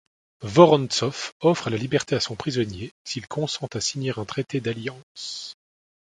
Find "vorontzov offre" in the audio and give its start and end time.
0.41-1.69